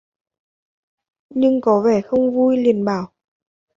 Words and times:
Nhưng 1.29 1.61
có 1.61 1.81
vẻ 1.85 2.01
không 2.01 2.31
vui 2.35 2.57
liền 2.57 2.85
bảo 2.85 3.13